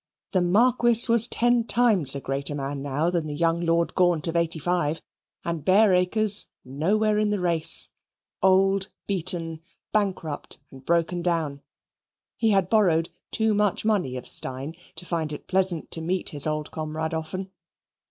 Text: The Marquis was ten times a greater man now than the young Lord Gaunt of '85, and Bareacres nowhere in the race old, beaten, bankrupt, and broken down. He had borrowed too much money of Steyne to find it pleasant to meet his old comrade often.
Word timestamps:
The 0.31 0.41
Marquis 0.41 1.03
was 1.07 1.27
ten 1.27 1.63
times 1.63 2.15
a 2.15 2.19
greater 2.19 2.55
man 2.55 2.81
now 2.81 3.11
than 3.11 3.27
the 3.27 3.35
young 3.35 3.59
Lord 3.61 3.93
Gaunt 3.93 4.27
of 4.27 4.35
'85, 4.35 4.99
and 5.45 5.63
Bareacres 5.63 6.47
nowhere 6.65 7.19
in 7.19 7.29
the 7.29 7.39
race 7.39 7.89
old, 8.41 8.89
beaten, 9.05 9.61
bankrupt, 9.93 10.57
and 10.71 10.83
broken 10.83 11.21
down. 11.21 11.61
He 12.35 12.49
had 12.49 12.67
borrowed 12.67 13.09
too 13.29 13.53
much 13.53 13.85
money 13.85 14.17
of 14.17 14.25
Steyne 14.25 14.73
to 14.95 15.05
find 15.05 15.31
it 15.31 15.45
pleasant 15.45 15.91
to 15.91 16.01
meet 16.01 16.29
his 16.29 16.47
old 16.47 16.71
comrade 16.71 17.13
often. 17.13 17.51